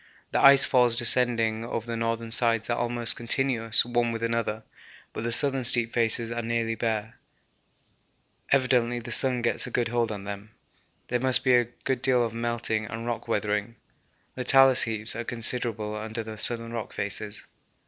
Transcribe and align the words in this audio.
The 0.31 0.41
ice 0.43 0.65
falls 0.65 0.95
descending 0.95 1.63
over 1.63 1.85
the 1.85 1.95
northern 1.95 2.31
sides 2.31 2.71
are 2.71 2.75
almost 2.79 3.15
continuous 3.15 3.85
one 3.85 4.11
with 4.11 4.23
another, 4.23 4.63
but 5.13 5.23
the 5.23 5.31
southern 5.31 5.63
steep 5.63 5.93
faces 5.93 6.31
are 6.31 6.41
nearly 6.41 6.73
bare; 6.73 7.17
evidently 8.51 8.97
the 8.97 9.11
sun 9.11 9.43
gets 9.43 9.67
a 9.67 9.69
good 9.69 9.89
hold 9.89 10.11
on 10.11 10.23
them. 10.23 10.49
There 11.09 11.19
must 11.19 11.43
be 11.43 11.53
a 11.53 11.65
good 11.83 12.01
deal 12.01 12.25
of 12.25 12.33
melting 12.33 12.87
and 12.87 13.05
rock 13.05 13.27
weathering, 13.27 13.75
the 14.33 14.43
talus 14.43 14.81
heaps 14.81 15.15
are 15.15 15.23
considerable 15.23 15.95
under 15.95 16.23
the 16.23 16.35
southern 16.39 16.73
rock 16.73 16.93
faces. 16.93 17.43